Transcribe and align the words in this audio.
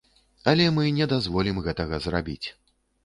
Але 0.51 0.65
мы 0.77 0.87
не 0.99 1.07
дазволім 1.13 1.63
гэтага 1.67 2.01
зрабіць. 2.09 2.47